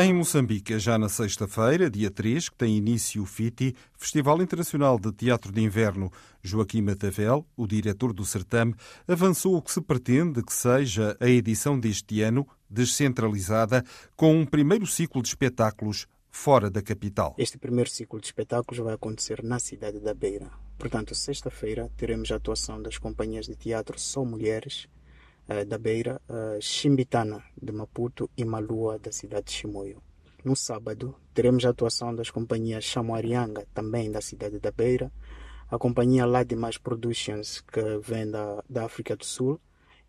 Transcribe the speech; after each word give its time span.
Máscara. 0.00 0.14
Moçambique, 0.14 0.78
já 0.78 0.98
na 0.98 1.08
sexta-feira, 1.08 1.90
dia 1.90 2.10
3, 2.10 2.48
que 2.48 2.56
tem 2.56 2.76
início 2.76 3.22
o 3.22 3.26
FITI, 3.26 3.74
Festival 3.98 4.40
Internacional 4.40 4.98
de 4.98 5.12
Teatro 5.12 5.52
de 5.52 5.60
Inverno. 5.60 6.10
Joaquim 6.42 6.80
Matavel, 6.80 7.46
o 7.56 7.66
diretor 7.66 8.12
do 8.12 8.24
certame, 8.24 8.74
avançou 9.06 9.56
o 9.56 9.62
que 9.62 9.70
se 9.70 9.80
pretende 9.80 10.42
que 10.42 10.52
seja 10.52 11.16
a 11.20 11.28
edição 11.28 11.78
deste 11.78 12.22
ano, 12.22 12.46
descentralizada, 12.68 13.84
com 14.16 14.34
um 14.34 14.46
primeiro 14.46 14.86
ciclo 14.86 15.22
de 15.22 15.28
espetáculos 15.28 16.06
fora 16.30 16.70
da 16.70 16.80
capital. 16.80 17.34
Este 17.36 17.58
primeiro 17.58 17.90
ciclo 17.90 18.20
de 18.20 18.26
espetáculos 18.26 18.82
vai 18.82 18.94
acontecer 18.94 19.42
na 19.42 19.58
cidade 19.58 20.00
da 20.00 20.14
Beira. 20.14 20.50
Portanto, 20.78 21.14
sexta-feira 21.14 21.90
teremos 21.96 22.32
a 22.32 22.36
atuação 22.36 22.80
das 22.80 22.96
companhias 22.96 23.46
de 23.46 23.54
teatro 23.54 23.98
Só 23.98 24.24
Mulheres, 24.24 24.88
eh, 25.50 25.64
da 25.64 25.76
Beira, 25.76 26.20
Chimbitana 26.60 27.42
de 27.60 27.72
Maputo 27.72 28.30
e 28.36 28.44
Malua 28.44 28.98
da 28.98 29.12
cidade 29.12 29.46
de 29.46 29.52
Chimoio. 29.52 30.00
No 30.42 30.56
sábado, 30.56 31.14
teremos 31.34 31.64
a 31.66 31.70
atuação 31.70 32.14
das 32.14 32.30
companhias 32.30 32.84
Chamoarianga, 32.84 33.66
também 33.74 34.10
da 34.10 34.22
cidade 34.22 34.58
da 34.58 34.70
Beira, 34.70 35.12
a 35.70 35.76
companhia 35.76 36.24
Ladimas 36.24 36.78
Productions, 36.78 37.60
que 37.60 37.98
vem 38.02 38.30
da, 38.30 38.64
da 38.68 38.84
África 38.86 39.14
do 39.16 39.24
Sul, 39.24 39.60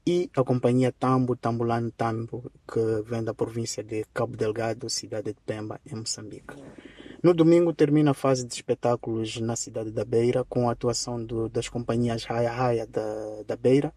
e 0.05 0.29
a 0.35 0.43
companhia 0.43 0.91
Tambo 0.91 1.35
Tambulano 1.35 1.91
Tambo, 1.91 2.51
que 2.71 3.01
vem 3.03 3.23
da 3.23 3.33
província 3.33 3.83
de 3.83 4.05
Cabo 4.13 4.37
Delgado, 4.37 4.89
cidade 4.89 5.33
de 5.33 5.41
Pemba, 5.45 5.79
em 5.85 5.95
Moçambique. 5.95 6.55
No 7.21 7.33
domingo 7.35 7.71
termina 7.73 8.11
a 8.11 8.15
fase 8.15 8.47
de 8.47 8.53
espetáculos 8.53 9.39
na 9.39 9.55
cidade 9.55 9.91
da 9.91 10.03
Beira, 10.03 10.43
com 10.43 10.67
a 10.67 10.71
atuação 10.71 11.23
do, 11.23 11.49
das 11.49 11.69
companhias 11.69 12.23
Raia 12.23 12.51
Raia 12.51 12.87
da, 12.87 13.43
da 13.45 13.55
Beira, 13.55 13.93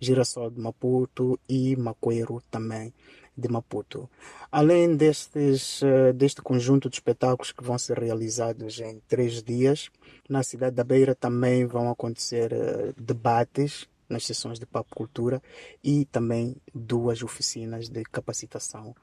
Girassol 0.00 0.50
de 0.50 0.60
Maputo 0.60 1.38
e 1.48 1.76
Macoeiro 1.76 2.42
também 2.50 2.92
de 3.36 3.48
Maputo. 3.48 4.08
Além 4.50 4.96
destes, 4.96 5.82
eh, 5.82 6.12
deste 6.12 6.40
conjunto 6.40 6.88
de 6.88 6.96
espetáculos 6.96 7.52
que 7.52 7.62
vão 7.62 7.78
ser 7.78 7.98
realizados 7.98 8.80
em 8.80 9.00
três 9.06 9.42
dias, 9.42 9.90
na 10.28 10.42
cidade 10.42 10.76
da 10.76 10.84
Beira 10.84 11.14
também 11.14 11.66
vão 11.66 11.90
acontecer 11.90 12.52
eh, 12.52 12.92
debates 12.96 13.86
nas 14.08 14.24
sessões 14.24 14.58
de 14.58 14.66
Papo 14.66 14.94
Cultura 14.94 15.42
e 15.82 16.04
também 16.06 16.56
duas 16.74 17.22
oficinas 17.22 17.88
de 17.88 18.02
capacitação 18.04 18.94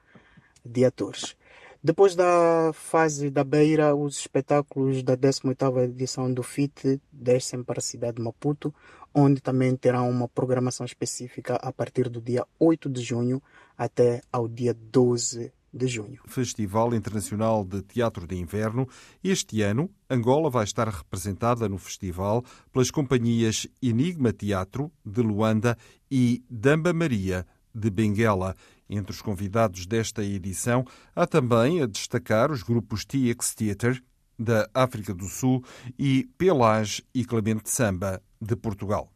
de 0.64 0.84
atores. 0.84 1.36
Depois 1.82 2.16
da 2.16 2.72
fase 2.72 3.28
da 3.28 3.44
Beira, 3.44 3.94
os 3.94 4.18
espetáculos 4.18 5.02
da 5.02 5.14
18ª 5.14 5.84
edição 5.84 6.32
do 6.32 6.42
FIT 6.42 6.98
descem 7.12 7.62
para 7.62 7.78
a 7.78 7.82
cidade 7.82 8.16
de 8.16 8.22
Maputo, 8.22 8.74
onde 9.14 9.40
também 9.40 9.76
terão 9.76 10.10
uma 10.10 10.28
programação 10.28 10.84
específica 10.84 11.54
a 11.56 11.72
partir 11.72 12.08
do 12.08 12.20
dia 12.20 12.44
8 12.58 12.88
de 12.90 13.02
junho 13.02 13.42
até 13.78 14.20
ao 14.32 14.48
dia 14.48 14.74
12 14.74 15.52
de 15.74 15.86
junho. 15.88 16.20
Festival 16.26 16.94
Internacional 16.94 17.64
de 17.64 17.82
Teatro 17.82 18.26
de 18.26 18.36
Inverno. 18.36 18.88
Este 19.22 19.60
ano, 19.62 19.90
Angola 20.08 20.48
vai 20.48 20.64
estar 20.64 20.88
representada 20.88 21.68
no 21.68 21.78
festival 21.78 22.44
pelas 22.72 22.90
companhias 22.90 23.66
Enigma 23.82 24.32
Teatro, 24.32 24.90
de 25.04 25.20
Luanda, 25.20 25.76
e 26.10 26.44
Damba 26.48 26.92
Maria, 26.92 27.44
de 27.74 27.90
Benguela. 27.90 28.54
Entre 28.88 29.12
os 29.12 29.20
convidados 29.20 29.86
desta 29.86 30.22
edição, 30.22 30.84
há 31.14 31.26
também 31.26 31.82
a 31.82 31.86
destacar 31.86 32.52
os 32.52 32.62
grupos 32.62 33.04
TX 33.04 33.54
Theatre, 33.54 34.02
da 34.38 34.68
África 34.74 35.14
do 35.14 35.26
Sul, 35.26 35.64
e 35.98 36.28
Pelage 36.38 37.02
e 37.14 37.24
Clemente 37.24 37.70
Samba, 37.70 38.22
de 38.40 38.54
Portugal. 38.54 39.13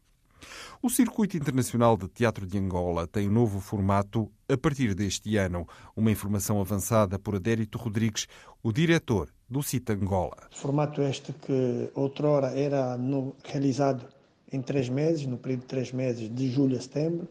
O 0.81 0.89
Circuito 0.89 1.37
Internacional 1.37 1.97
de 1.97 2.07
Teatro 2.07 2.47
de 2.47 2.57
Angola 2.57 3.05
tem 3.05 3.29
um 3.29 3.33
novo 3.33 3.59
formato 3.59 4.31
a 4.49 4.57
partir 4.57 4.95
deste 4.95 5.37
ano. 5.37 5.67
Uma 5.97 6.13
informação 6.13 6.61
avançada 6.61 7.19
por 7.19 7.35
Adérito 7.35 7.77
Rodrigues, 7.77 8.29
o 8.63 8.73
diretor 8.73 9.29
do 9.51 9.61
CIT 9.61 9.91
Angola. 9.91 10.37
Formato 10.53 11.03
este 11.03 11.33
que 11.33 11.91
outrora 11.97 12.57
era 12.57 12.97
no, 12.97 13.35
realizado 13.43 14.07
em 14.53 14.63
três 14.63 14.89
meses, 14.89 15.27
no 15.27 15.37
período 15.37 15.63
de 15.63 15.67
três 15.67 15.93
meses, 15.93 16.33
de 16.33 16.49
julho 16.49 16.77
a 16.77 16.81
setembro. 16.81 17.27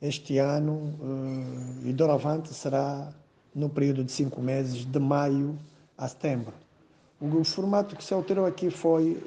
Este 0.00 0.38
ano, 0.38 0.72
uh, 0.98 1.86
e 1.86 1.92
doravante, 1.92 2.54
será 2.54 3.12
no 3.54 3.68
período 3.68 4.04
de 4.04 4.12
cinco 4.12 4.40
meses, 4.40 4.86
de 4.86 4.98
maio 4.98 5.58
a 5.98 6.08
setembro. 6.08 6.54
O 7.20 7.44
formato 7.44 7.94
que 7.94 8.02
se 8.02 8.14
alterou 8.14 8.46
aqui 8.46 8.70
foi 8.70 9.22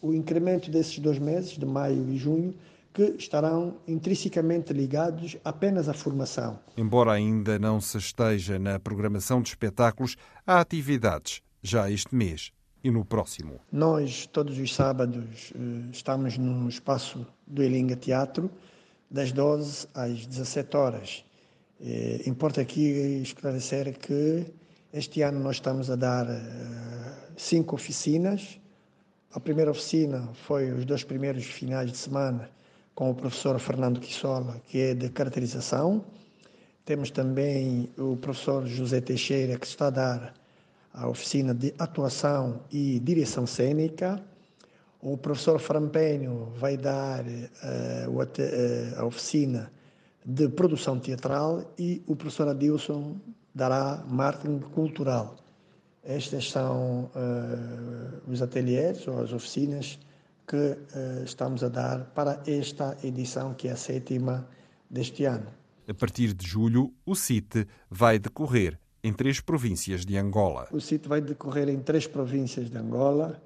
o 0.00 0.12
incremento 0.12 0.68
desses 0.72 0.98
dois 0.98 1.20
meses, 1.20 1.56
de 1.56 1.64
maio 1.64 2.10
e 2.10 2.18
junho, 2.18 2.52
que 2.92 3.14
estarão 3.18 3.78
intrinsecamente 3.88 4.72
ligados 4.72 5.36
apenas 5.44 5.88
à 5.88 5.94
formação. 5.94 6.58
Embora 6.76 7.12
ainda 7.12 7.58
não 7.58 7.80
se 7.80 7.96
esteja 7.96 8.58
na 8.58 8.78
programação 8.78 9.40
de 9.40 9.48
espetáculos, 9.48 10.16
há 10.46 10.60
atividades 10.60 11.40
já 11.62 11.90
este 11.90 12.14
mês 12.14 12.52
e 12.84 12.90
no 12.90 13.04
próximo. 13.04 13.60
Nós, 13.70 14.26
todos 14.26 14.58
os 14.58 14.74
sábados, 14.74 15.52
eh, 15.54 15.90
estamos 15.90 16.36
no 16.36 16.68
espaço 16.68 17.26
do 17.46 17.62
Elinga 17.62 17.96
Teatro, 17.96 18.50
das 19.10 19.32
12 19.32 19.86
às 19.94 20.26
17 20.26 20.76
horas. 20.76 21.24
Eh, 21.80 22.22
importa 22.26 22.60
aqui 22.60 23.20
esclarecer 23.22 23.96
que 23.98 24.44
este 24.92 25.22
ano 25.22 25.38
nós 25.40 25.56
estamos 25.56 25.90
a 25.90 25.96
dar 25.96 26.26
eh, 26.28 26.42
cinco 27.36 27.76
oficinas. 27.76 28.58
A 29.32 29.40
primeira 29.40 29.70
oficina 29.70 30.28
foi 30.34 30.70
os 30.72 30.84
dois 30.84 31.04
primeiros 31.04 31.44
finais 31.44 31.90
de 31.90 31.96
semana 31.96 32.50
com 32.94 33.10
o 33.10 33.14
professor 33.14 33.58
Fernando 33.58 34.00
Quissola, 34.00 34.60
que 34.66 34.78
é 34.78 34.94
de 34.94 35.08
caracterização. 35.08 36.04
Temos 36.84 37.10
também 37.10 37.88
o 37.96 38.16
professor 38.16 38.66
José 38.66 39.00
Teixeira, 39.00 39.58
que 39.58 39.66
está 39.66 39.86
a 39.86 39.90
dar 39.90 40.34
a 40.92 41.08
oficina 41.08 41.54
de 41.54 41.74
atuação 41.78 42.60
e 42.70 42.98
direção 43.00 43.46
cênica. 43.46 44.22
O 45.00 45.16
professor 45.16 45.58
Frampenho 45.58 46.52
vai 46.56 46.76
dar 46.76 47.24
uh, 47.24 48.98
a 48.98 49.04
oficina 49.04 49.72
de 50.24 50.48
produção 50.48 50.98
teatral 50.98 51.64
e 51.78 52.02
o 52.06 52.14
professor 52.14 52.48
Adilson 52.48 53.16
dará 53.54 54.04
marketing 54.06 54.60
cultural. 54.60 55.36
Estes 56.04 56.50
são 56.50 57.10
uh, 57.14 58.30
os 58.30 58.42
ateliês 58.42 59.06
ou 59.06 59.20
as 59.20 59.32
oficinas 59.32 59.98
que 60.46 60.56
uh, 60.56 61.24
estamos 61.24 61.62
a 61.62 61.68
dar 61.68 62.04
para 62.14 62.42
esta 62.46 62.96
edição, 63.02 63.54
que 63.54 63.68
é 63.68 63.72
a 63.72 63.76
sétima 63.76 64.48
deste 64.90 65.24
ano. 65.24 65.46
A 65.88 65.94
partir 65.94 66.32
de 66.32 66.46
julho, 66.46 66.92
o 67.04 67.14
CIT 67.14 67.66
vai 67.90 68.18
decorrer 68.18 68.78
em 69.02 69.12
três 69.12 69.40
províncias 69.40 70.06
de 70.06 70.16
Angola. 70.16 70.68
O 70.70 70.80
CIT 70.80 71.08
vai 71.08 71.20
decorrer 71.20 71.68
em 71.68 71.80
três 71.80 72.06
províncias 72.06 72.70
de 72.70 72.78
Angola, 72.78 73.42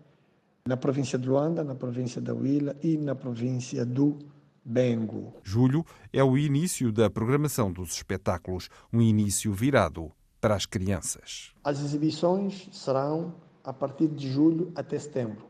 na 0.66 0.76
província 0.76 1.18
de 1.18 1.28
Luanda, 1.28 1.64
na 1.64 1.74
província 1.74 2.20
da 2.20 2.34
Huila 2.34 2.76
e 2.82 2.98
na 2.98 3.14
província 3.14 3.86
do 3.86 4.18
Bengo. 4.64 5.32
Julho 5.44 5.86
é 6.12 6.22
o 6.22 6.36
início 6.36 6.90
da 6.90 7.08
programação 7.08 7.72
dos 7.72 7.92
espetáculos, 7.92 8.68
um 8.92 9.00
início 9.00 9.52
virado 9.52 10.10
para 10.40 10.56
as 10.56 10.66
crianças. 10.66 11.52
As 11.62 11.80
exibições 11.80 12.68
serão 12.72 13.34
a 13.64 13.72
partir 13.72 14.08
de 14.08 14.30
julho 14.30 14.72
até 14.74 14.98
setembro. 14.98 15.46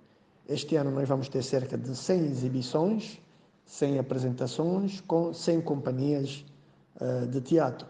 Este 0.49 0.77
ano 0.77 0.93
nós 0.93 1.09
vamos 1.09 1.29
ter 1.29 1.43
cerca 1.43 1.77
de 1.77 1.95
100 1.95 2.27
exibições, 2.27 3.21
100 3.65 3.99
apresentações 3.99 5.01
com 5.01 5.35
100 5.35 5.61
companhias 5.63 6.45
uh, 7.01 7.27
de 7.27 7.41
teatro. 7.41 7.89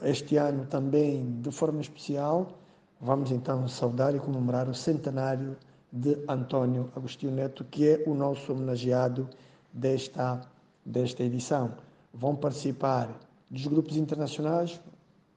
Este 0.00 0.36
ano 0.36 0.64
também, 0.64 1.40
de 1.42 1.50
forma 1.50 1.82
especial, 1.82 2.58
vamos 2.98 3.30
então 3.30 3.68
saudar 3.68 4.14
e 4.14 4.18
comemorar 4.18 4.66
o 4.66 4.74
centenário 4.74 5.58
de 5.92 6.16
António 6.26 6.90
Agostinho 6.96 7.32
Neto, 7.32 7.64
que 7.64 7.86
é 7.86 8.04
o 8.06 8.14
nosso 8.14 8.50
homenageado 8.50 9.28
desta, 9.70 10.40
desta 10.82 11.22
edição. 11.22 11.74
Vão 12.14 12.34
participar 12.34 13.10
dos 13.50 13.66
grupos 13.66 13.98
internacionais, 13.98 14.80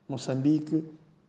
Moçambique 0.07 0.81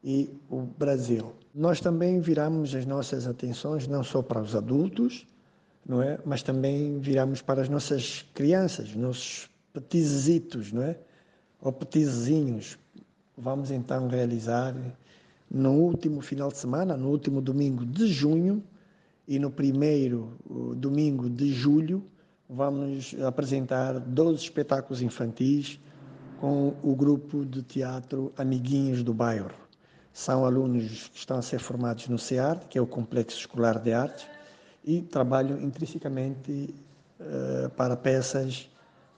e 0.05 0.31
o 0.49 0.61
Brasil. 0.61 1.33
Nós 1.55 1.81
também 1.81 2.19
viramos 2.19 2.75
as 2.75 2.85
nossas 2.85 3.29
atenções 3.29 3.87
não 3.87 4.03
só 4.03 4.21
para 4.21 4.41
os 4.41 4.57
adultos, 4.57 5.25
não 5.87 6.03
é? 6.03 6.19
Mas 6.25 6.43
também 6.43 6.99
viramos 6.99 7.41
para 7.41 7.63
as 7.63 7.69
nossas 7.69 8.25
crianças, 8.35 8.95
nossos 8.97 9.49
petizitos, 9.73 10.73
não 10.73 10.83
é? 10.83 10.99
Ou 11.61 11.73
petizinhos. 11.73 12.77
Vamos 13.39 13.71
então 13.71 14.09
realizar 14.09 14.75
no 15.49 15.73
último 15.75 16.21
final 16.21 16.49
de 16.49 16.59
semana, 16.59 16.97
no 16.97 17.09
último 17.09 17.41
domingo 17.41 17.87
de 17.87 18.09
junho 18.09 18.61
e 19.29 19.39
no 19.39 19.49
primeiro 19.49 20.37
domingo 20.77 21.31
de 21.31 21.53
julho, 21.53 22.05
vamos 22.49 23.15
apresentar 23.23 24.01
12 24.01 24.43
espetáculos 24.43 25.01
infantis 25.01 25.81
com 26.41 26.75
o 26.83 26.95
grupo 26.97 27.45
de 27.45 27.63
teatro 27.63 28.33
Amiguinhos 28.37 29.05
do 29.05 29.15
Bairro. 29.15 29.64
São 30.15 30.47
alunos 30.47 31.09
que 31.09 31.19
estão 31.19 31.37
a 31.37 31.43
ser 31.43 31.59
formados 31.59 32.07
no 32.09 32.19
CEART, 32.19 32.69
que 32.71 32.79
é 32.79 32.81
o 32.81 32.87
Complexo 32.87 33.37
Escolar 33.37 33.81
de 33.81 33.93
Artes, 33.93 34.25
e 34.85 35.03
trabalham 35.03 35.61
intrinsecamente 35.61 36.73
uh, 37.21 37.69
para 37.71 37.97
peças 37.97 38.71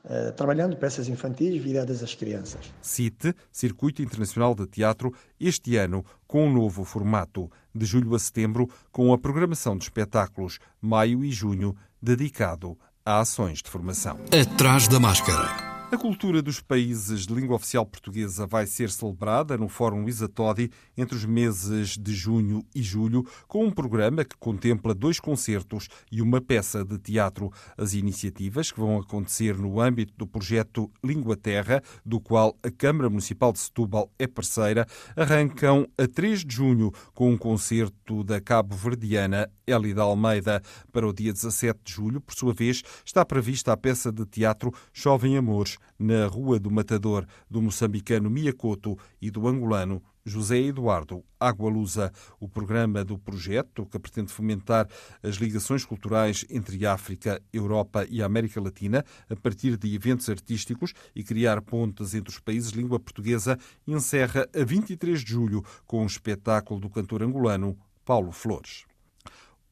Uh, 0.06 0.30
trabalhando 0.34 0.76
peças 0.76 1.08
infantis 1.08 1.60
viradas 1.60 2.00
às 2.00 2.14
crianças. 2.14 2.72
CITE, 2.80 3.34
Circuito 3.50 4.00
Internacional 4.00 4.54
de 4.54 4.64
Teatro, 4.64 5.12
este 5.40 5.76
ano 5.76 6.04
com 6.28 6.46
um 6.46 6.52
novo 6.52 6.84
formato, 6.84 7.50
de 7.74 7.84
julho 7.84 8.14
a 8.14 8.18
setembro, 8.20 8.70
com 8.92 9.12
a 9.12 9.18
programação 9.18 9.76
de 9.76 9.82
espetáculos, 9.82 10.60
maio 10.80 11.24
e 11.24 11.32
junho, 11.32 11.74
dedicado 12.00 12.78
a 13.04 13.18
ações 13.18 13.60
de 13.60 13.68
formação. 13.68 14.16
Atrás 14.30 14.86
da 14.86 15.00
máscara. 15.00 15.75
A 15.88 15.96
cultura 15.96 16.42
dos 16.42 16.60
países 16.60 17.28
de 17.28 17.32
língua 17.32 17.54
oficial 17.54 17.86
portuguesa 17.86 18.44
vai 18.44 18.66
ser 18.66 18.90
celebrada 18.90 19.56
no 19.56 19.68
Fórum 19.68 20.02
Luísa 20.02 20.28
Todi 20.28 20.68
entre 20.96 21.16
os 21.16 21.24
meses 21.24 21.96
de 21.96 22.12
junho 22.12 22.66
e 22.74 22.82
julho, 22.82 23.24
com 23.46 23.64
um 23.64 23.70
programa 23.70 24.24
que 24.24 24.36
contempla 24.36 24.92
dois 24.92 25.20
concertos 25.20 25.88
e 26.10 26.20
uma 26.20 26.40
peça 26.40 26.84
de 26.84 26.98
teatro. 26.98 27.52
As 27.78 27.94
iniciativas, 27.94 28.72
que 28.72 28.80
vão 28.80 28.98
acontecer 28.98 29.56
no 29.56 29.80
âmbito 29.80 30.12
do 30.16 30.26
projeto 30.26 30.90
Língua 31.04 31.36
Terra, 31.36 31.80
do 32.04 32.18
qual 32.18 32.58
a 32.64 32.70
Câmara 32.70 33.08
Municipal 33.08 33.52
de 33.52 33.60
Setúbal 33.60 34.10
é 34.18 34.26
parceira, 34.26 34.86
arrancam 35.16 35.86
a 35.96 36.08
3 36.08 36.44
de 36.44 36.52
junho 36.52 36.90
com 37.14 37.30
um 37.30 37.38
concerto 37.38 38.24
da 38.24 38.40
cabo-verdiana 38.40 39.48
Elida 39.64 40.02
Almeida. 40.02 40.60
Para 40.92 41.06
o 41.06 41.12
dia 41.12 41.32
17 41.32 41.78
de 41.84 41.92
julho, 41.92 42.20
por 42.20 42.34
sua 42.34 42.52
vez, 42.52 42.82
está 43.04 43.24
prevista 43.24 43.72
a 43.72 43.76
peça 43.76 44.10
de 44.10 44.26
teatro 44.26 44.72
Chovem 44.92 45.36
Amores, 45.36 45.75
na 45.98 46.26
Rua 46.26 46.58
do 46.58 46.70
Matador, 46.70 47.26
do 47.50 47.62
moçambicano 47.62 48.30
Miyakoto 48.30 48.98
e 49.20 49.30
do 49.30 49.46
angolano 49.46 50.02
José 50.26 50.58
Eduardo 50.58 51.24
Agualusa. 51.38 52.12
O 52.40 52.48
programa 52.48 53.04
do 53.04 53.16
projeto, 53.16 53.86
que 53.86 53.98
pretende 53.98 54.32
fomentar 54.32 54.88
as 55.22 55.36
ligações 55.36 55.84
culturais 55.84 56.44
entre 56.50 56.84
África, 56.84 57.40
Europa 57.52 58.04
e 58.10 58.20
América 58.20 58.60
Latina, 58.60 59.04
a 59.30 59.36
partir 59.36 59.76
de 59.76 59.94
eventos 59.94 60.28
artísticos 60.28 60.92
e 61.14 61.22
criar 61.22 61.62
pontes 61.62 62.14
entre 62.14 62.30
os 62.30 62.40
países 62.40 62.72
de 62.72 62.78
língua 62.78 62.98
portuguesa, 62.98 63.56
encerra 63.86 64.48
a 64.54 64.64
23 64.64 65.20
de 65.20 65.30
julho 65.30 65.64
com 65.86 66.02
um 66.02 66.06
espetáculo 66.06 66.80
do 66.80 66.90
cantor 66.90 67.22
angolano 67.22 67.78
Paulo 68.04 68.32
Flores. 68.32 68.84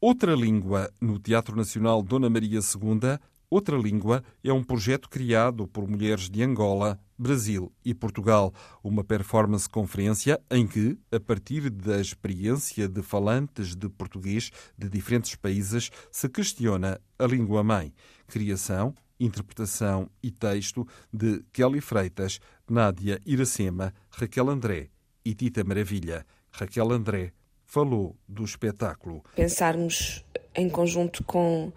Outra 0.00 0.34
língua 0.34 0.92
no 1.00 1.18
Teatro 1.18 1.56
Nacional 1.56 2.02
Dona 2.02 2.28
Maria 2.28 2.60
II 2.60 3.18
Outra 3.50 3.76
Língua 3.76 4.24
é 4.42 4.52
um 4.52 4.62
projeto 4.62 5.08
criado 5.08 5.68
por 5.68 5.88
mulheres 5.88 6.28
de 6.28 6.42
Angola, 6.42 6.98
Brasil 7.16 7.72
e 7.84 7.94
Portugal, 7.94 8.52
uma 8.82 9.04
performance 9.04 9.68
conferência 9.68 10.40
em 10.50 10.66
que, 10.66 10.98
a 11.12 11.20
partir 11.20 11.70
da 11.70 12.00
experiência 12.00 12.88
de 12.88 13.02
falantes 13.02 13.76
de 13.76 13.88
português 13.88 14.50
de 14.76 14.88
diferentes 14.88 15.36
países, 15.36 15.90
se 16.10 16.28
questiona 16.28 17.00
a 17.18 17.26
língua 17.26 17.62
mãe. 17.62 17.92
Criação, 18.26 18.94
interpretação 19.20 20.08
e 20.22 20.30
texto 20.30 20.86
de 21.12 21.44
Kelly 21.52 21.80
Freitas, 21.80 22.40
Nádia 22.68 23.20
Iracema, 23.24 23.92
Raquel 24.10 24.50
André 24.50 24.88
e 25.24 25.34
Tita 25.34 25.62
Maravilha. 25.62 26.26
Raquel 26.50 26.90
André 26.92 27.32
falou 27.64 28.16
do 28.28 28.44
espetáculo. 28.44 29.22
Pensarmos 29.34 30.24
em 30.54 30.68
conjunto 30.68 31.24
com 31.24 31.72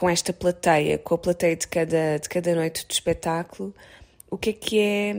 com 0.00 0.08
esta 0.08 0.32
plateia, 0.32 0.96
com 0.96 1.14
a 1.14 1.18
plateia 1.18 1.54
de 1.54 1.68
cada, 1.68 2.18
de 2.18 2.26
cada 2.26 2.54
noite 2.54 2.86
de 2.86 2.94
espetáculo, 2.94 3.74
o 4.30 4.38
que 4.38 4.48
é 4.48 4.52
que 4.54 4.80
é, 4.80 5.14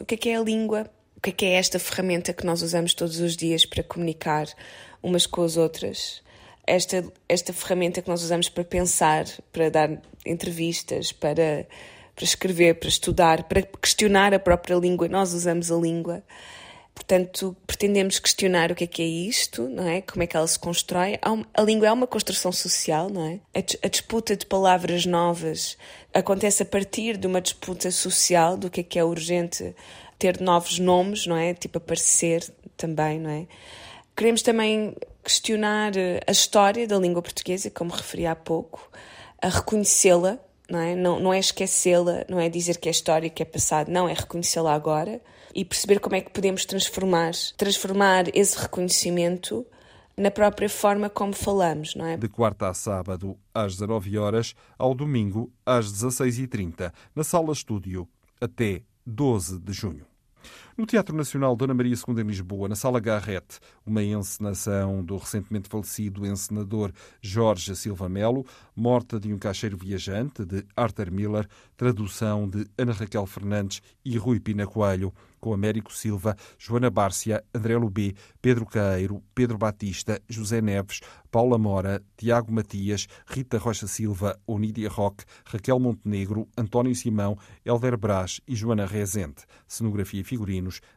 o 0.00 0.04
que 0.04 0.14
é 0.16 0.18
que 0.18 0.28
é 0.28 0.34
a 0.34 0.40
língua, 0.40 0.90
o 1.16 1.20
que 1.20 1.30
é 1.30 1.32
que 1.32 1.44
é 1.44 1.52
esta 1.52 1.78
ferramenta 1.78 2.32
que 2.32 2.44
nós 2.44 2.60
usamos 2.60 2.94
todos 2.94 3.20
os 3.20 3.36
dias 3.36 3.64
para 3.64 3.84
comunicar 3.84 4.48
umas 5.00 5.24
com 5.24 5.44
as 5.44 5.56
outras, 5.56 6.20
esta, 6.66 7.04
esta 7.28 7.52
ferramenta 7.52 8.02
que 8.02 8.08
nós 8.08 8.24
usamos 8.24 8.48
para 8.48 8.64
pensar, 8.64 9.24
para 9.52 9.70
dar 9.70 10.02
entrevistas, 10.26 11.12
para, 11.12 11.64
para 12.16 12.24
escrever, 12.24 12.74
para 12.74 12.88
estudar, 12.88 13.44
para 13.44 13.62
questionar 13.62 14.34
a 14.34 14.40
própria 14.40 14.74
língua, 14.74 15.06
nós 15.06 15.32
usamos 15.32 15.70
a 15.70 15.76
língua. 15.76 16.24
Portanto, 16.94 17.56
pretendemos 17.66 18.20
questionar 18.20 18.70
o 18.70 18.74
que 18.74 18.84
é 18.84 18.86
que 18.86 19.02
é 19.02 19.06
isto, 19.06 19.68
não 19.68 19.86
é? 19.86 20.00
Como 20.00 20.22
é 20.22 20.26
que 20.26 20.36
ela 20.36 20.46
se 20.46 20.58
constrói. 20.58 21.18
A 21.52 21.62
língua 21.62 21.88
é 21.88 21.92
uma 21.92 22.06
construção 22.06 22.52
social, 22.52 23.10
não 23.10 23.26
é? 23.26 23.40
A 23.82 23.88
disputa 23.88 24.36
de 24.36 24.46
palavras 24.46 25.04
novas 25.04 25.76
acontece 26.14 26.62
a 26.62 26.66
partir 26.66 27.16
de 27.16 27.26
uma 27.26 27.40
disputa 27.40 27.90
social 27.90 28.56
do 28.56 28.70
que 28.70 28.80
é 28.80 28.82
que 28.84 28.98
é 28.98 29.04
urgente 29.04 29.74
ter 30.18 30.40
novos 30.40 30.78
nomes, 30.78 31.26
não 31.26 31.36
é? 31.36 31.52
Tipo 31.52 31.78
aparecer 31.78 32.48
também, 32.76 33.18
não 33.18 33.30
é? 33.30 33.46
Queremos 34.16 34.42
também 34.42 34.94
questionar 35.24 35.96
eh, 35.96 36.20
a 36.24 36.30
história 36.30 36.86
da 36.86 36.96
língua 36.96 37.20
portuguesa, 37.20 37.68
como 37.70 37.90
referi 37.90 38.24
há 38.24 38.36
pouco, 38.36 38.88
a 39.42 39.48
reconhecê-la, 39.48 40.38
não 40.70 40.78
é? 40.78 40.94
Não, 40.94 41.18
não 41.18 41.34
é 41.34 41.40
esquecê-la, 41.40 42.24
não 42.28 42.38
é 42.38 42.48
dizer 42.48 42.78
que 42.78 42.88
é 42.88 42.92
história, 42.92 43.28
que 43.28 43.42
é 43.42 43.46
passado, 43.46 43.90
não, 43.90 44.08
é 44.08 44.14
reconhecê-la 44.14 44.72
agora 44.72 45.20
e 45.54 45.64
perceber 45.64 46.00
como 46.00 46.16
é 46.16 46.20
que 46.20 46.30
podemos 46.30 46.64
transformar, 46.64 47.32
transformar 47.56 48.24
esse 48.34 48.58
reconhecimento 48.58 49.64
na 50.16 50.30
própria 50.30 50.68
forma 50.68 51.10
como 51.10 51.32
falamos, 51.32 51.94
não 51.94 52.06
é? 52.06 52.16
De 52.16 52.28
quarta 52.28 52.68
a 52.68 52.74
sábado, 52.74 53.36
às 53.52 53.72
19 53.74 54.18
horas, 54.18 54.54
ao 54.78 54.94
domingo, 54.94 55.52
às 55.64 55.92
16h30, 55.92 56.92
na 57.14 57.24
sala 57.24 57.52
estúdio, 57.52 58.08
até 58.40 58.82
12 59.06 59.58
de 59.58 59.72
junho. 59.72 60.06
No 60.76 60.86
Teatro 60.86 61.16
Nacional 61.16 61.54
Dona 61.54 61.72
Maria 61.72 61.94
II 61.94 62.20
em 62.20 62.26
Lisboa, 62.26 62.68
na 62.68 62.74
Sala 62.74 62.98
Garrett, 62.98 63.60
uma 63.86 64.02
encenação 64.02 65.04
do 65.04 65.16
recentemente 65.16 65.68
falecido 65.68 66.26
encenador 66.26 66.90
Jorge 67.22 67.76
Silva 67.76 68.08
Melo, 68.08 68.44
Morta 68.74 69.20
de 69.20 69.32
um 69.32 69.38
Caixeiro 69.38 69.76
Viajante, 69.76 70.44
de 70.44 70.66
Arthur 70.76 71.12
Miller, 71.12 71.46
tradução 71.76 72.48
de 72.48 72.66
Ana 72.76 72.92
Raquel 72.92 73.24
Fernandes 73.24 73.82
e 74.04 74.18
Rui 74.18 74.40
Pina 74.40 74.66
Coelho 74.66 75.12
com 75.44 75.52
Américo 75.52 75.92
Silva, 75.92 76.34
Joana 76.58 76.88
Bárcia, 76.88 77.44
André 77.54 77.76
Lubê, 77.76 78.14
Pedro 78.40 78.64
Caeiro, 78.64 79.22
Pedro 79.34 79.58
Batista, 79.58 80.18
José 80.26 80.62
Neves, 80.62 81.00
Paula 81.30 81.58
Mora, 81.58 82.02
Tiago 82.16 82.50
Matias, 82.50 83.06
Rita 83.26 83.58
Rocha 83.58 83.86
Silva, 83.86 84.40
Onídia 84.46 84.88
Roque, 84.88 85.26
Raquel 85.44 85.78
Montenegro, 85.78 86.48
António 86.56 86.94
Simão, 86.94 87.36
Helder 87.62 87.98
Brás 87.98 88.40
e 88.48 88.56
Joana 88.56 88.86
Rezende. 88.86 89.42
Cenografia 89.68 90.20
e 90.20 90.24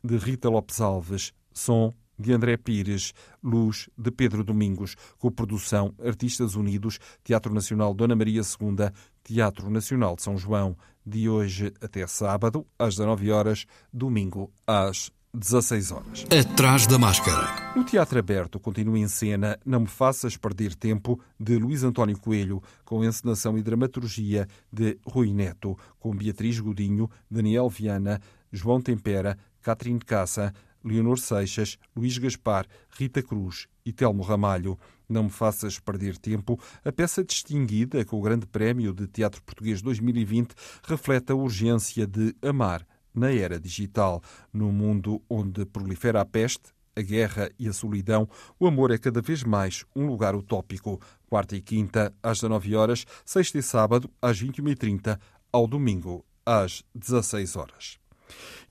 de 0.03 0.17
Rita 0.17 0.49
Lopes 0.49 0.81
Alves. 0.81 1.33
Som 1.53 1.93
de 2.19 2.33
André 2.33 2.57
Pires, 2.57 3.13
Luz 3.43 3.89
de 3.97 4.11
Pedro 4.11 4.43
Domingos, 4.43 4.95
co-produção 5.19 5.93
Artistas 6.03 6.55
Unidos, 6.55 6.99
Teatro 7.23 7.53
Nacional 7.53 7.93
Dona 7.93 8.15
Maria 8.15 8.41
II, 8.41 8.91
Teatro 9.23 9.69
Nacional 9.69 10.15
de 10.15 10.23
São 10.23 10.37
João, 10.37 10.75
de 11.05 11.29
hoje 11.29 11.71
até 11.81 12.05
sábado, 12.07 12.65
às 12.77 12.95
19 12.95 13.31
horas, 13.31 13.65
domingo 13.93 14.51
às 14.65 15.11
16 15.33 15.91
horas. 15.91 16.25
Atrás 16.31 16.87
da 16.87 16.97
máscara. 16.97 17.73
No 17.75 17.83
Teatro 17.83 18.17
Aberto 18.17 18.59
continua 18.59 18.97
em 18.97 19.07
cena 19.07 19.57
Não 19.63 19.81
Me 19.81 19.87
Faças 19.87 20.35
Perder 20.35 20.73
Tempo, 20.73 21.21
de 21.39 21.57
Luís 21.57 21.83
António 21.83 22.17
Coelho, 22.17 22.61
com 22.83 23.05
encenação 23.05 23.57
e 23.57 23.61
dramaturgia 23.61 24.47
de 24.73 24.97
Rui 25.05 25.31
Neto, 25.31 25.77
com 25.99 26.15
Beatriz 26.15 26.59
Godinho, 26.59 27.09
Daniel 27.29 27.69
Viana, 27.69 28.19
João 28.51 28.81
Tempera, 28.81 29.37
Catherine 29.67 29.99
Caça, 29.99 30.53
Leonor 30.81 31.19
Seixas, 31.19 31.77
Luís 31.93 32.17
Gaspar, 32.17 32.65
Rita 32.89 33.21
Cruz 33.21 33.67
e 33.85 33.91
Telmo 33.91 34.23
Ramalho. 34.23 34.79
Não 35.09 35.23
me 35.23 35.29
faças 35.29 35.77
perder 35.77 36.17
tempo, 36.17 36.57
a 36.85 36.89
peça 36.89 37.21
distinguida 37.21 38.05
com 38.05 38.17
o 38.17 38.21
Grande 38.21 38.45
Prémio 38.45 38.93
de 38.93 39.07
Teatro 39.07 39.43
Português 39.43 39.81
2020 39.81 40.55
reflete 40.83 41.33
a 41.33 41.35
urgência 41.35 42.07
de 42.07 42.33
amar 42.41 42.87
na 43.13 43.29
era 43.29 43.59
digital. 43.59 44.23
No 44.53 44.71
mundo 44.71 45.21
onde 45.29 45.65
prolifera 45.65 46.21
a 46.21 46.25
peste, 46.25 46.69
a 46.95 47.01
guerra 47.01 47.51
e 47.59 47.67
a 47.67 47.73
solidão, 47.73 48.25
o 48.57 48.67
amor 48.67 48.91
é 48.91 48.97
cada 48.97 49.21
vez 49.21 49.43
mais 49.43 49.83
um 49.93 50.07
lugar 50.07 50.33
utópico. 50.33 50.97
Quarta 51.29 51.57
e 51.57 51.61
quinta, 51.61 52.15
às 52.23 52.37
19 52.37 52.73
horas, 52.73 53.05
sexta 53.25 53.57
e 53.57 53.61
sábado, 53.61 54.09
às 54.21 54.41
21h30, 54.41 55.19
ao 55.51 55.67
domingo, 55.67 56.25
às 56.45 56.85
16 56.95 57.57
horas. 57.57 58.06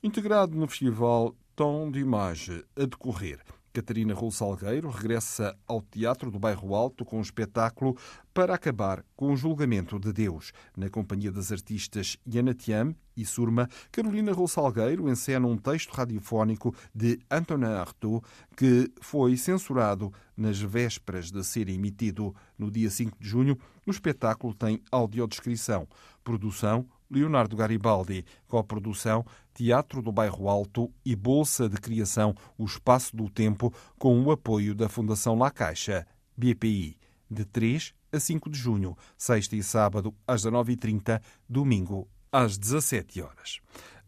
Integrado 0.03 0.57
no 0.57 0.67
festival 0.67 1.35
Tom 1.55 1.91
de 1.91 2.01
Imagem 2.01 2.63
a 2.77 2.85
decorrer. 2.85 3.41
Catarina 3.77 4.15
Rolo 4.15 4.33
Salgueiro 4.33 4.89
regressa 4.89 5.55
ao 5.67 5.83
Teatro 5.83 6.31
do 6.31 6.39
Bairro 6.39 6.75
Alto 6.75 7.05
com 7.05 7.19
o 7.19 7.23
espetáculo 7.23 7.95
para 8.33 8.55
acabar 8.55 9.05
com 9.15 9.31
o 9.31 9.37
julgamento 9.37 9.99
de 9.99 10.15
Deus. 10.15 10.51
Na 10.75 10.89
companhia 10.89 11.31
das 11.31 11.53
artistas 11.53 12.17
Yana 12.27 12.55
Tiam 12.55 12.97
e 13.15 13.27
Surma, 13.27 13.69
Carolina 13.93 14.33
Rou 14.33 14.49
Salgueiro 14.49 15.11
encena 15.11 15.47
um 15.47 15.59
texto 15.59 15.91
radiofónico 15.91 16.75
de 16.95 17.19
Antonin 17.31 17.67
Artaud 17.67 18.25
que 18.57 18.91
foi 18.99 19.37
censurado 19.37 20.11
nas 20.35 20.59
vésperas 20.59 21.31
de 21.31 21.45
ser 21.45 21.69
emitido. 21.69 22.35
No 22.59 22.71
dia 22.71 22.89
5 22.89 23.19
de 23.21 23.29
junho, 23.29 23.59
o 23.87 23.91
espetáculo 23.91 24.55
tem 24.55 24.81
audiodescrição. 24.91 25.87
Produção 26.25 26.89
Leonardo 27.11 27.57
Garibaldi, 27.57 28.25
coprodução 28.47 29.25
Teatro 29.55 30.03
do 30.03 30.13
Bairro 30.13 30.49
Alto 30.49 30.93
e 31.05 31.17
Bolsa 31.17 31.69
de 31.69 31.77
Criação 31.77 32.35
O 32.59 32.65
Espaço 32.65 33.17
do 33.17 33.31
Tempo, 33.31 33.73
com 33.99 34.21
o 34.23 34.31
apoio 34.31 34.75
da 34.75 34.89
Fundação 34.89 35.39
La 35.39 35.51
Caixa, 35.51 36.07
BPI, 36.37 36.99
de 37.31 37.45
3 37.45 37.95
a 38.13 38.21
5 38.21 38.51
de 38.51 38.59
junho, 38.59 38.97
sexta 39.17 39.57
e 39.57 39.63
sábado 39.63 40.15
às 40.27 40.45
19h30, 40.45 41.21
domingo 41.49 42.09
às 42.31 42.59
17 42.59 43.23
horas. 43.23 43.61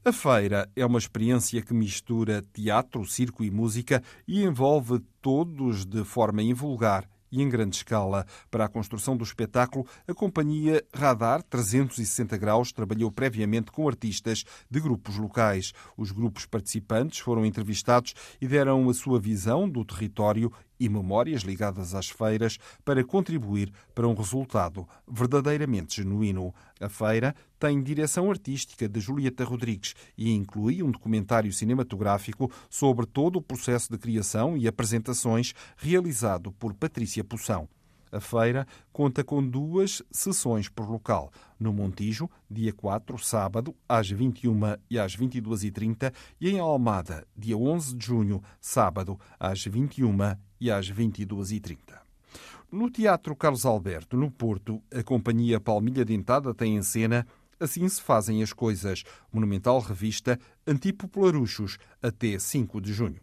A 0.04 0.12
feira 0.12 0.70
é 0.74 0.86
uma 0.86 0.98
experiência 0.98 1.60
que 1.60 1.74
mistura 1.74 2.42
teatro, 2.52 3.04
circo 3.04 3.44
e 3.44 3.50
música 3.50 4.02
e 4.26 4.42
envolve 4.42 5.00
todos 5.20 5.84
de 5.84 6.04
forma 6.04 6.42
invulgar 6.42 7.08
e 7.30 7.42
em 7.42 7.48
grande 7.48 7.76
escala. 7.76 8.26
Para 8.50 8.64
a 8.64 8.68
construção 8.68 9.16
do 9.16 9.24
espetáculo, 9.24 9.86
a 10.06 10.14
companhia 10.14 10.84
Radar 10.94 11.42
360 11.42 12.36
Graus 12.36 12.72
trabalhou 12.72 13.10
previamente 13.10 13.70
com 13.70 13.88
artistas 13.88 14.44
de 14.70 14.80
grupos 14.80 15.16
locais. 15.16 15.72
Os 15.96 16.10
grupos 16.10 16.46
participantes 16.46 17.18
foram 17.18 17.44
entrevistados 17.44 18.14
e 18.40 18.46
deram 18.46 18.88
a 18.88 18.94
sua 18.94 19.20
visão 19.20 19.68
do 19.68 19.84
território 19.84 20.52
e 20.78 20.88
memórias 20.88 21.42
ligadas 21.42 21.94
às 21.94 22.08
feiras 22.08 22.58
para 22.84 23.04
contribuir 23.04 23.72
para 23.94 24.06
um 24.06 24.14
resultado 24.14 24.86
verdadeiramente 25.06 25.96
genuíno. 25.96 26.54
A 26.80 26.88
feira 26.88 27.34
tem 27.58 27.82
direção 27.82 28.30
artística 28.30 28.88
de 28.88 29.00
Julieta 29.00 29.44
Rodrigues 29.44 29.94
e 30.16 30.30
inclui 30.30 30.82
um 30.82 30.90
documentário 30.90 31.52
cinematográfico 31.52 32.50
sobre 32.70 33.06
todo 33.06 33.36
o 33.36 33.42
processo 33.42 33.90
de 33.90 33.98
criação 33.98 34.56
e 34.56 34.68
apresentações 34.68 35.54
realizado 35.76 36.52
por 36.52 36.74
Patrícia 36.74 37.24
Poção. 37.24 37.68
A 38.10 38.20
feira 38.20 38.66
conta 38.92 39.22
com 39.22 39.46
duas 39.46 40.02
sessões 40.10 40.68
por 40.68 40.88
local. 40.90 41.30
No 41.58 41.72
Montijo, 41.72 42.28
dia 42.50 42.72
4, 42.72 43.18
sábado, 43.18 43.74
às 43.88 44.08
21 44.08 44.76
e 44.90 44.98
às 44.98 45.16
22h30, 45.16 46.12
e 46.40 46.50
em 46.50 46.58
Almada, 46.58 47.26
dia 47.36 47.56
11 47.56 47.96
de 47.96 48.06
junho, 48.06 48.42
sábado, 48.60 49.18
às 49.38 49.64
21 49.64 50.16
e 50.60 50.70
às 50.70 50.90
22h30. 50.90 51.98
No 52.70 52.90
Teatro 52.90 53.34
Carlos 53.34 53.64
Alberto, 53.64 54.16
no 54.16 54.30
Porto, 54.30 54.82
a 54.94 55.02
Companhia 55.02 55.58
Palmilha 55.58 56.04
Dentada 56.04 56.54
tem 56.54 56.76
em 56.76 56.82
cena 56.82 57.26
Assim 57.60 57.88
se 57.88 58.00
fazem 58.00 58.42
as 58.42 58.52
coisas. 58.52 59.02
Monumental 59.32 59.80
Revista 59.80 60.38
Antipopularuchos, 60.66 61.78
até 62.00 62.38
5 62.38 62.80
de 62.80 62.92
junho. 62.92 63.20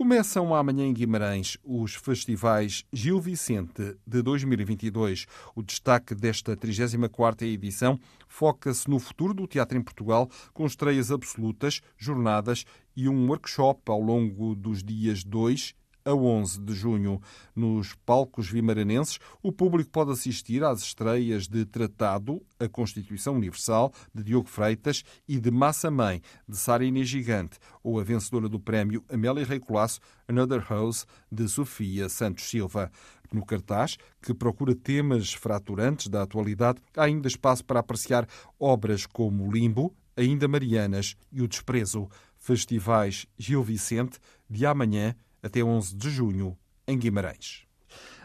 Começam 0.00 0.54
amanhã 0.54 0.86
em 0.86 0.94
Guimarães 0.94 1.58
os 1.62 1.94
festivais 1.94 2.86
Gil 2.90 3.20
Vicente 3.20 3.98
de 4.06 4.22
2022. 4.22 5.26
O 5.54 5.62
destaque 5.62 6.14
desta 6.14 6.56
34ª 6.56 7.42
edição 7.42 8.00
foca-se 8.26 8.88
no 8.88 8.98
futuro 8.98 9.34
do 9.34 9.46
teatro 9.46 9.76
em 9.76 9.82
Portugal, 9.82 10.30
com 10.54 10.64
estreias 10.64 11.10
absolutas, 11.10 11.82
jornadas 11.98 12.64
e 12.96 13.10
um 13.10 13.28
workshop 13.28 13.82
ao 13.88 14.00
longo 14.00 14.54
dos 14.54 14.82
dias 14.82 15.22
2 15.22 15.74
a 16.04 16.14
11 16.14 16.60
de 16.60 16.74
junho. 16.74 17.20
Nos 17.54 17.94
palcos 18.06 18.48
vimaranenses, 18.48 19.18
o 19.42 19.52
público 19.52 19.90
pode 19.90 20.12
assistir 20.12 20.64
às 20.64 20.80
estreias 20.82 21.46
de 21.46 21.64
Tratado, 21.64 22.42
a 22.58 22.68
Constituição 22.68 23.34
Universal, 23.34 23.92
de 24.14 24.22
Diogo 24.22 24.48
Freitas, 24.48 25.02
e 25.28 25.38
de 25.38 25.50
Massa 25.50 25.90
Mãe, 25.90 26.20
de 26.48 26.56
Sara 26.56 26.84
Inês 26.84 27.08
Gigante, 27.08 27.58
ou 27.82 27.98
a 27.98 28.04
vencedora 28.04 28.48
do 28.48 28.58
prémio 28.58 29.04
Amélia 29.08 29.44
Rei 29.44 29.60
Colasso, 29.60 30.00
Another 30.28 30.64
House, 30.68 31.06
de 31.30 31.48
Sofia 31.48 32.08
Santos 32.08 32.44
Silva. 32.44 32.90
No 33.32 33.44
cartaz, 33.46 33.96
que 34.20 34.34
procura 34.34 34.74
temas 34.74 35.32
fraturantes 35.32 36.08
da 36.08 36.22
atualidade, 36.22 36.82
há 36.96 37.04
ainda 37.04 37.28
espaço 37.28 37.64
para 37.64 37.80
apreciar 37.80 38.26
obras 38.58 39.06
como 39.06 39.50
Limbo, 39.50 39.94
Ainda 40.16 40.48
Marianas 40.48 41.16
e 41.32 41.40
O 41.40 41.48
Desprezo. 41.48 42.08
Festivais 42.36 43.26
Gil 43.38 43.62
Vicente, 43.62 44.18
de 44.48 44.64
amanhã 44.64 45.14
até 45.42 45.62
11 45.62 45.94
de 45.96 46.10
junho, 46.10 46.58
em 46.86 46.98
Guimarães. 46.98 47.69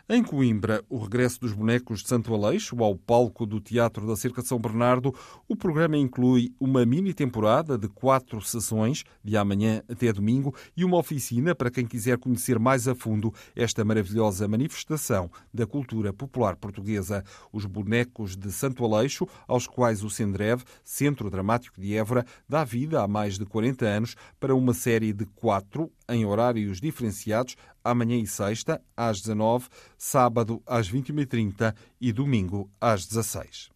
Em 0.08 0.22
Coimbra, 0.22 0.84
o 0.88 1.00
regresso 1.00 1.42
dos 1.42 1.52
bonecos 1.52 2.04
de 2.04 2.10
Santo 2.10 2.32
Aleixo 2.32 2.84
ao 2.84 2.96
palco 2.96 3.44
do 3.44 3.60
Teatro 3.60 4.06
da 4.06 4.16
Cerca 4.16 4.44
de 4.44 4.48
São 4.48 4.60
Bernardo, 4.60 5.12
o 5.48 5.56
programa 5.56 5.98
inclui 5.98 6.54
uma 6.60 6.86
mini 6.86 7.12
temporada 7.12 7.76
de 7.76 7.88
quatro 7.88 8.40
sessões, 8.40 9.04
de 9.24 9.36
amanhã 9.36 9.82
até 9.90 10.14
domingo, 10.14 10.54
e 10.78 10.86
uma 10.86 10.98
oficina 10.98 11.56
para 11.56 11.72
quem 11.72 11.88
quiser 11.88 12.20
conhecer 12.20 12.60
mais 12.60 12.88
a 12.88 12.94
fundo 12.94 13.34
esta 13.56 13.84
maravilhosa 13.84 14.48
manifestação 14.48 15.28
da 15.52 15.66
cultura 15.66 16.14
popular 16.14 16.56
portuguesa. 16.56 17.24
Os 17.52 17.66
bonecos 17.66 18.38
de 18.38 18.52
Santo 18.52 18.86
Aleixo, 18.86 19.28
aos 19.48 19.66
quais 19.66 20.04
o 20.04 20.10
Sendrev, 20.12 20.62
Centro 20.84 21.32
Dramático 21.32 21.82
de 21.82 21.98
Évora, 21.98 22.24
dá 22.48 22.64
vida 22.64 23.02
há 23.02 23.08
mais 23.08 23.40
de 23.40 23.46
40 23.48 23.84
anos 23.84 24.16
para 24.40 24.54
uma 24.54 24.76
série 24.76 25.12
de 25.12 25.26
quatro 25.26 25.92
em 26.08 26.28
horários 26.28 26.80
diferenciados, 26.80 27.56
amanhã 27.86 28.18
e 28.18 28.28
sexta, 28.28 28.82
às 28.98 29.22
19 29.22 29.68
sábado 29.98 30.62
às 30.66 30.92
21h30 30.92 31.74
e 32.02 32.12
domingo 32.12 32.70
às 32.82 33.06
16 33.06 33.76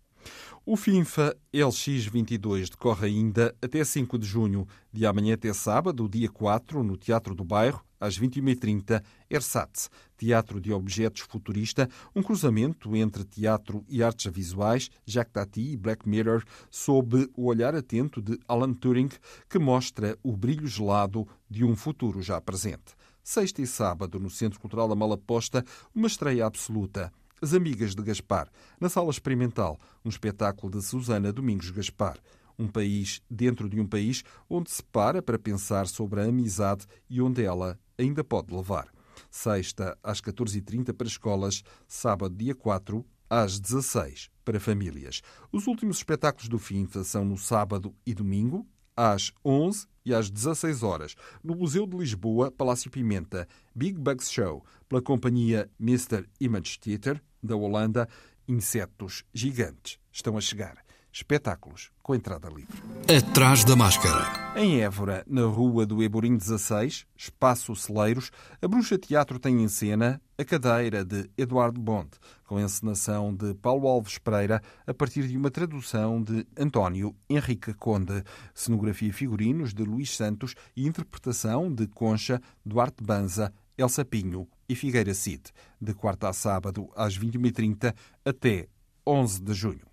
o 0.71 0.75
FINFA 0.75 1.35
LX22 1.51 2.69
decorre 2.69 3.07
ainda 3.07 3.55
até 3.59 3.83
5 3.83 4.19
de 4.19 4.27
junho, 4.27 4.67
de 4.93 5.03
amanhã 5.03 5.33
até 5.33 5.51
sábado, 5.51 6.07
dia 6.07 6.29
4, 6.29 6.83
no 6.83 6.95
Teatro 6.95 7.33
do 7.33 7.43
Bairro, 7.43 7.83
às 7.99 8.19
21h30, 8.19 9.03
Ersatz, 9.27 9.89
Teatro 10.15 10.61
de 10.61 10.71
Objetos 10.71 11.21
Futurista, 11.21 11.89
um 12.15 12.21
cruzamento 12.21 12.95
entre 12.95 13.23
teatro 13.23 13.83
e 13.89 14.03
artes 14.03 14.31
visuais, 14.31 14.91
Jacques 15.07 15.33
Tati 15.33 15.71
e 15.71 15.75
Black 15.75 16.07
Mirror, 16.07 16.43
sob 16.69 17.27
o 17.35 17.47
olhar 17.47 17.73
atento 17.73 18.21
de 18.21 18.39
Alan 18.47 18.73
Turing, 18.73 19.09
que 19.49 19.57
mostra 19.57 20.15
o 20.21 20.37
brilho 20.37 20.67
gelado 20.67 21.27
de 21.49 21.65
um 21.65 21.75
futuro 21.75 22.21
já 22.21 22.39
presente. 22.39 22.98
Sexta 23.29 23.61
e 23.61 23.67
sábado, 23.67 24.19
no 24.19 24.27
Centro 24.27 24.59
Cultural 24.59 24.87
da 24.87 24.95
Malaposta, 24.95 25.63
uma 25.93 26.07
estreia 26.07 26.47
absoluta. 26.47 27.13
As 27.39 27.53
Amigas 27.53 27.93
de 27.93 28.01
Gaspar, 28.01 28.49
na 28.81 28.89
Sala 28.89 29.11
Experimental, 29.11 29.79
um 30.03 30.09
espetáculo 30.09 30.71
de 30.71 30.83
Susana 30.83 31.31
Domingos 31.31 31.69
Gaspar. 31.69 32.17
Um 32.57 32.67
país 32.67 33.21
dentro 33.29 33.69
de 33.69 33.79
um 33.79 33.85
país 33.85 34.23
onde 34.49 34.71
se 34.71 34.81
para 34.81 35.21
para 35.21 35.37
pensar 35.37 35.85
sobre 35.85 36.21
a 36.21 36.23
amizade 36.23 36.87
e 37.07 37.21
onde 37.21 37.43
ela 37.43 37.79
ainda 37.99 38.23
pode 38.23 38.51
levar. 38.51 38.87
Sexta, 39.29 39.95
às 40.01 40.19
14h30 40.19 40.91
para 40.91 41.05
escolas, 41.05 41.61
sábado, 41.87 42.35
dia 42.35 42.55
4, 42.55 43.05
às 43.29 43.59
16 43.59 44.31
para 44.43 44.59
famílias. 44.59 45.21
Os 45.51 45.67
últimos 45.67 45.97
espetáculos 45.97 46.49
do 46.49 46.57
FINFA 46.57 47.03
são 47.03 47.23
no 47.23 47.37
sábado 47.37 47.93
e 48.03 48.15
domingo, 48.15 48.65
às 48.99 49.31
11 49.45 49.87
e 50.05 50.13
às 50.13 50.29
16 50.29 50.83
horas, 50.83 51.15
no 51.41 51.55
Museu 51.55 51.87
de 51.87 51.95
Lisboa, 51.95 52.51
Palácio 52.51 52.91
Pimenta, 52.91 53.47
Big 53.73 53.97
Bugs 53.97 54.29
Show, 54.29 54.65
pela 54.89 55.01
companhia 55.01 55.69
Mr. 55.79 56.25
Image 56.37 56.77
Theater, 56.79 57.21
da 57.41 57.55
Holanda, 57.55 58.09
insetos 58.45 59.23
gigantes 59.33 59.97
estão 60.11 60.37
a 60.37 60.41
chegar. 60.41 60.83
Espetáculos 61.11 61.91
com 62.03 62.13
entrada 62.13 62.49
livre. 62.49 62.83
Atrás 63.07 63.63
da 63.63 63.75
máscara. 63.75 64.53
Em 64.55 64.81
Évora, 64.81 65.23
na 65.25 65.43
rua 65.43 65.85
do 65.85 66.03
Eborim 66.03 66.37
16, 66.37 67.05
Espaço 67.15 67.75
Celeiros, 67.75 68.31
a 68.61 68.67
Bruxa 68.67 68.97
Teatro 68.97 69.39
tem 69.39 69.63
em 69.63 69.67
cena 69.67 70.21
A 70.37 70.43
Cadeira 70.43 71.03
de 71.03 71.29
Eduardo 71.37 71.79
Bond, 71.79 72.09
com 72.49 72.59
encenação 72.59 73.31
de 73.31 73.53
Paulo 73.53 73.87
Alves 73.87 74.17
Pereira, 74.17 74.59
a 74.87 74.91
partir 74.91 75.27
de 75.27 75.37
uma 75.37 75.51
tradução 75.51 76.19
de 76.19 76.47
António 76.57 77.15
Henrique 77.29 77.75
Conde, 77.75 78.23
cenografia 78.55 79.09
e 79.09 79.13
figurinos 79.13 79.71
de 79.71 79.83
Luís 79.83 80.17
Santos 80.17 80.55
e 80.75 80.87
interpretação 80.87 81.71
de 81.71 81.85
Concha 81.85 82.41
Duarte 82.65 83.03
Banza, 83.03 83.53
Elsa 83.77 84.03
Pinho 84.03 84.47
e 84.67 84.73
Figueira 84.73 85.13
Cid, 85.13 85.43
de 85.79 85.93
quarta 85.93 86.27
a 86.27 86.33
sábado 86.33 86.89
às 86.95 87.15
21h30 87.19 87.93
até 88.25 88.67
11 89.05 89.43
de 89.43 89.53
junho. 89.53 89.85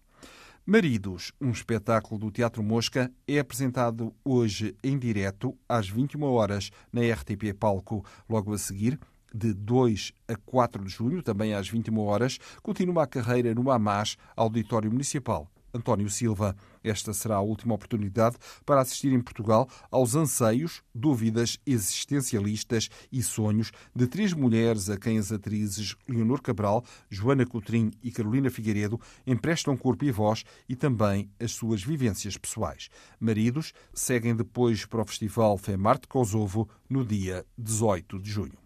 Maridos, 0.64 1.32
um 1.38 1.50
espetáculo 1.50 2.18
do 2.18 2.30
Teatro 2.30 2.62
Mosca, 2.62 3.12
é 3.28 3.38
apresentado 3.38 4.14
hoje 4.25 4.75
em 4.82 4.98
direto 4.98 5.54
às 5.68 5.90
21 5.90 6.22
horas 6.25 6.70
na 6.90 7.02
RTP 7.02 7.52
Palco. 7.52 8.02
Logo 8.26 8.54
a 8.54 8.58
seguir, 8.58 8.98
de 9.36 9.52
2 9.52 10.12
a 10.26 10.34
4 10.34 10.84
de 10.84 10.90
junho, 10.90 11.22
também 11.22 11.52
às 11.52 11.68
21 11.68 11.98
horas, 12.00 12.38
continua 12.62 13.02
a 13.02 13.06
carreira 13.06 13.54
no 13.54 13.70
AMAS, 13.70 14.16
Auditório 14.34 14.90
Municipal, 14.90 15.50
António 15.76 16.08
Silva. 16.08 16.56
Esta 16.82 17.12
será 17.12 17.36
a 17.36 17.40
última 17.40 17.74
oportunidade 17.74 18.36
para 18.64 18.80
assistir 18.80 19.12
em 19.12 19.20
Portugal 19.20 19.68
aos 19.90 20.14
anseios, 20.14 20.82
dúvidas 20.94 21.58
existencialistas 21.66 22.88
e 23.12 23.22
sonhos 23.22 23.72
de 23.94 24.06
três 24.06 24.32
mulheres 24.32 24.88
a 24.88 24.96
quem 24.96 25.18
as 25.18 25.30
atrizes 25.30 25.96
Leonor 26.08 26.40
Cabral, 26.40 26.84
Joana 27.10 27.44
Coutrinho 27.44 27.90
e 28.02 28.10
Carolina 28.10 28.50
Figueiredo 28.50 29.00
emprestam 29.26 29.76
corpo 29.76 30.04
e 30.04 30.10
voz 30.10 30.44
e 30.68 30.74
também 30.74 31.28
as 31.38 31.52
suas 31.52 31.82
vivências 31.82 32.36
pessoais. 32.36 32.88
Maridos 33.20 33.72
seguem 33.92 34.34
depois 34.34 34.86
para 34.86 35.02
o 35.02 35.06
Festival 35.06 35.58
Femarte 35.58 36.08
Kosovo 36.08 36.68
no 36.88 37.04
dia 37.04 37.44
18 37.58 38.18
de 38.18 38.30
junho. 38.30 38.65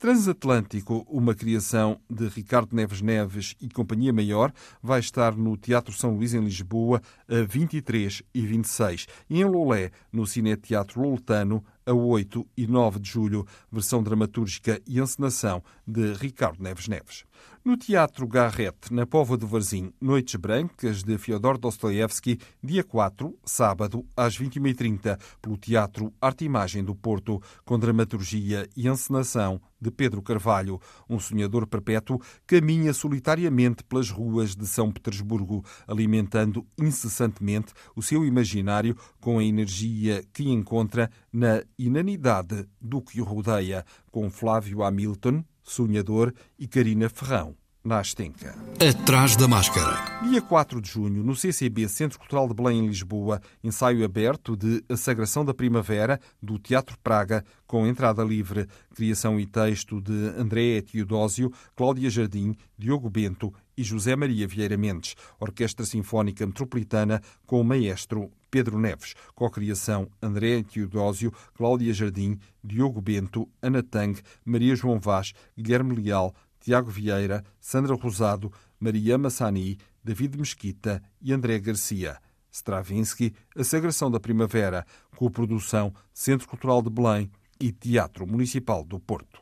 Transatlântico, 0.00 1.06
uma 1.10 1.34
criação 1.34 2.00
de 2.08 2.26
Ricardo 2.28 2.74
Neves 2.74 3.02
Neves 3.02 3.54
e 3.60 3.68
Companhia 3.68 4.14
Maior, 4.14 4.50
vai 4.82 4.98
estar 4.98 5.36
no 5.36 5.58
Teatro 5.58 5.92
São 5.92 6.16
Luís, 6.16 6.32
em 6.32 6.40
Lisboa, 6.40 7.02
a 7.28 7.42
23 7.46 8.22
e 8.32 8.40
26, 8.40 9.06
e 9.28 9.42
em 9.42 9.44
Lolé, 9.44 9.90
no 10.10 10.26
Cine 10.26 10.56
Teatro 10.56 11.02
Loletano, 11.02 11.62
a 11.86 11.92
8 11.92 12.46
e 12.56 12.66
9 12.66 13.00
de 13.00 13.10
julho, 13.10 13.46
versão 13.70 14.02
dramatúrgica 14.02 14.80
e 14.86 15.00
encenação 15.00 15.62
de 15.86 16.14
Ricardo 16.14 16.62
Neves 16.62 16.88
Neves. 16.88 17.24
No 17.62 17.76
Teatro 17.76 18.26
Garrett, 18.26 18.90
na 18.90 19.04
Pova 19.04 19.36
do 19.36 19.46
Varzim, 19.46 19.92
Noites 20.00 20.34
Brancas, 20.36 21.02
de 21.02 21.18
Fyodor 21.18 21.58
Dostoevsky, 21.58 22.38
dia 22.62 22.82
4, 22.82 23.38
sábado, 23.44 24.06
às 24.16 24.38
21h30, 24.38 25.20
pelo 25.42 25.58
Teatro 25.58 26.10
Arte 26.18 26.46
Imagem 26.46 26.82
do 26.82 26.94
Porto, 26.94 27.38
com 27.62 27.78
dramaturgia 27.78 28.66
e 28.74 28.88
encenação 28.88 29.60
de 29.78 29.90
Pedro 29.90 30.22
Carvalho. 30.22 30.80
Um 31.08 31.18
sonhador 31.18 31.66
perpétuo 31.66 32.18
caminha 32.46 32.94
solitariamente 32.94 33.84
pelas 33.84 34.10
ruas 34.10 34.56
de 34.56 34.66
São 34.66 34.90
Petersburgo, 34.90 35.62
alimentando 35.86 36.66
incessantemente 36.78 37.74
o 37.94 38.00
seu 38.00 38.24
imaginário 38.24 38.96
com 39.20 39.38
a 39.38 39.44
energia 39.44 40.24
que 40.32 40.48
encontra 40.48 41.10
na 41.30 41.62
inanidade 41.86 42.66
do 42.80 43.00
que 43.00 43.20
o 43.20 43.24
rodeia, 43.24 43.84
com 44.10 44.30
Flávio 44.30 44.82
Hamilton, 44.82 45.44
sonhador, 45.62 46.34
e 46.58 46.66
Karina 46.66 47.08
Ferrão 47.08 47.56
na 47.82 47.98
Astenca. 47.98 48.54
Atrás 48.78 49.36
da 49.36 49.48
máscara. 49.48 50.20
Dia 50.28 50.42
4 50.42 50.80
de 50.80 50.90
junho, 50.90 51.24
no 51.24 51.34
CCB, 51.34 51.88
Centro 51.88 52.18
Cultural 52.18 52.46
de 52.46 52.54
Belém, 52.54 52.80
em 52.80 52.86
Lisboa, 52.86 53.40
ensaio 53.64 54.04
aberto 54.04 54.56
de 54.56 54.84
A 54.88 54.96
Sagração 54.96 55.44
da 55.44 55.54
Primavera, 55.54 56.20
do 56.42 56.58
Teatro 56.58 56.98
Praga, 57.02 57.44
com 57.66 57.86
entrada 57.86 58.22
livre. 58.22 58.66
Criação 58.94 59.40
e 59.40 59.46
texto 59.46 60.00
de 60.00 60.12
André 60.38 60.82
Teodósio, 60.82 61.50
Cláudia 61.74 62.10
Jardim, 62.10 62.54
Diogo 62.76 63.08
Bento 63.08 63.52
e 63.76 63.82
José 63.82 64.14
Maria 64.14 64.46
Vieira 64.46 64.76
Mendes. 64.76 65.14
Orquestra 65.38 65.86
Sinfónica 65.86 66.46
Metropolitana, 66.46 67.22
com 67.46 67.60
o 67.60 67.64
maestro 67.64 68.30
Pedro 68.50 68.78
Neves. 68.78 69.14
Co-criação 69.34 70.10
André 70.20 70.62
Teodósio, 70.62 71.32
Cláudia 71.54 71.92
Jardim, 71.92 72.38
Diogo 72.62 73.00
Bento, 73.00 73.48
Ana 73.62 73.82
Tang, 73.82 74.20
Maria 74.44 74.74
João 74.74 74.98
Vaz, 74.98 75.32
Guilherme 75.56 75.94
Leal, 75.94 76.34
Tiago 76.60 76.90
Vieira, 76.90 77.44
Sandra 77.60 77.94
Rosado, 77.94 78.52
Maria 78.78 79.16
Massani, 79.16 79.78
David 80.02 80.36
Mesquita 80.38 81.02
e 81.20 81.32
André 81.32 81.58
Garcia. 81.58 82.18
Stravinsky, 82.50 83.32
A 83.56 83.62
Sagração 83.62 84.10
da 84.10 84.18
Primavera, 84.18 84.84
co-produção 85.16 85.94
Centro 86.12 86.48
Cultural 86.48 86.82
de 86.82 86.90
Belém 86.90 87.30
e 87.60 87.70
Teatro 87.70 88.26
Municipal 88.26 88.82
do 88.82 88.98
Porto. 88.98 89.40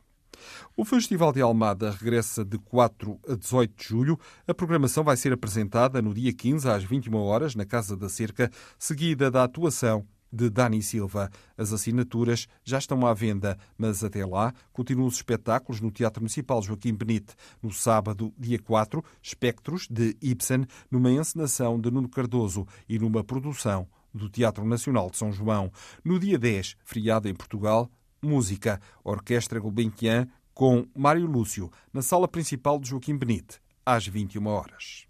O 0.77 0.85
Festival 0.85 1.33
de 1.33 1.41
Almada 1.41 1.91
regressa 1.91 2.45
de 2.45 2.59
4 2.59 3.19
a 3.29 3.35
18 3.35 3.75
de 3.77 3.89
julho. 3.89 4.19
A 4.47 4.55
programação 4.55 5.03
vai 5.03 5.17
ser 5.17 5.33
apresentada 5.33 6.01
no 6.01 6.15
dia 6.15 6.33
15 6.33 6.69
às 6.69 6.85
21 6.85 7.17
horas 7.17 7.55
na 7.55 7.65
Casa 7.65 7.97
da 7.97 8.09
Cerca, 8.09 8.51
seguida 8.79 9.31
da 9.31 9.45
atuação 9.45 10.07
de 10.33 10.51
Dani 10.51 10.83
Silva. 10.83 11.31
As 11.57 11.73
assinaturas 11.73 12.47
já 12.65 12.79
estão 12.79 13.07
à 13.07 13.15
venda, 13.15 13.59
mas 13.77 14.05
até 14.05 14.25
lá 14.25 14.53
continuam 14.73 15.09
os 15.09 15.17
espetáculos 15.17 15.81
no 15.81 15.91
Teatro 15.91 16.23
Municipal 16.23 16.63
Joaquim 16.63 16.95
Benite. 16.95 17.35
No 17.63 17.73
sábado, 17.73 18.33
dia 18.39 18.59
4, 18.59 19.03
Espectros, 19.23 19.89
de 19.91 20.17
Ibsen, 20.21 20.67
numa 20.91 21.11
encenação 21.11 21.81
de 21.81 21.91
Nuno 21.91 22.09
Cardoso 22.09 22.67
e 22.89 22.99
numa 22.99 23.25
produção 23.25 23.89
do 24.13 24.29
Teatro 24.29 24.65
Nacional 24.65 25.11
de 25.11 25.17
São 25.17 25.33
João. 25.33 25.71
No 26.05 26.19
dia 26.19 26.39
10, 26.39 26.77
feriado 26.85 27.29
em 27.29 27.35
Portugal, 27.35 27.91
música, 28.23 28.81
Orquestra 29.05 29.61
Gulbenkian 29.61 30.27
com 30.59 30.89
Mário 30.93 31.25
Lúcio, 31.25 31.71
na 31.93 32.03
sala 32.03 32.27
principal 32.27 32.81
de 32.81 32.89
Joaquim 32.89 33.17
Benite, 33.17 33.61
às 33.87 34.09
21 34.09 34.45
horas. 34.49 35.07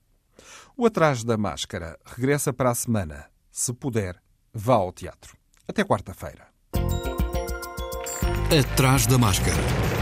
O 0.76 0.84
Atrás 0.84 1.24
da 1.24 1.38
Máscara 1.38 1.98
regressa 2.04 2.52
para 2.52 2.70
a 2.70 2.74
semana, 2.74 3.30
se 3.50 3.72
puder 3.72 4.22
vá 4.52 4.74
ao 4.74 4.92
teatro. 4.92 5.38
Até 5.66 5.82
quarta-feira. 5.82 6.48
Atrás 8.60 9.06
da 9.06 9.16
máscara. 9.16 9.97